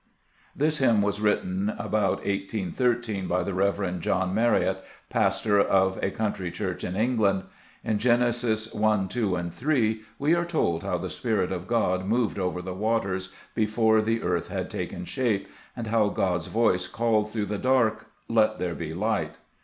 [0.55, 3.99] This hymn was written about 1813 by the Rev.
[3.99, 7.43] John Marriott, pastor of a country church in England.
[7.83, 8.79] In Genesis i,
[9.15, 13.31] ii, and iii, we are told how the Spirit of God moved over the waters,
[13.53, 18.57] before the earth had taken shape, and how God's voice called through the dark," Let
[18.57, 19.35] there be light."